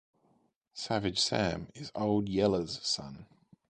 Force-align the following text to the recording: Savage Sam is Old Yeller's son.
Savage 0.73 1.19
Sam 1.19 1.67
is 1.75 1.91
Old 1.93 2.27
Yeller's 2.27 2.79
son. 2.81 3.27